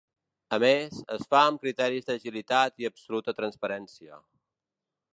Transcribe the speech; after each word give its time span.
A 0.55 0.57
més, 0.63 1.01
es 1.15 1.27
fa 1.35 1.41
amb 1.51 1.61
criteris 1.67 2.09
d’agilitat 2.09 2.83
i 2.85 2.91
absoluta 2.93 3.39
transparència. 3.43 4.23